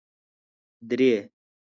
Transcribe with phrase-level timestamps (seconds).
[0.89, 1.11] درې